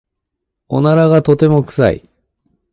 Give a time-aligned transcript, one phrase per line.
[0.67, 2.09] おならがとても臭い。